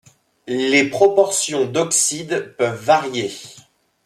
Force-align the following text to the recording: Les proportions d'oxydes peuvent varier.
Les 0.47 0.89
proportions 0.89 1.65
d'oxydes 1.67 2.55
peuvent 2.57 2.83
varier. 2.83 3.29